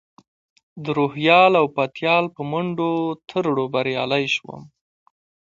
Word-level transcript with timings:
د 0.83 0.85
روهیال 0.97 1.51
او 1.61 1.65
پتیال 1.75 2.25
په 2.35 2.41
منډو 2.51 2.91
ترړو 3.29 3.65
بریالی 3.73 4.25
شوم. 4.35 4.61